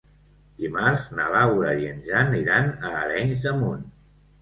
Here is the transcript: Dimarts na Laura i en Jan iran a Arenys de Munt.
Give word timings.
Dimarts 0.63 1.03
na 1.19 1.27
Laura 1.35 1.75
i 1.83 1.87
en 1.91 2.01
Jan 2.09 2.35
iran 2.43 2.75
a 2.91 2.97
Arenys 3.07 3.49
de 3.49 3.59
Munt. 3.65 3.91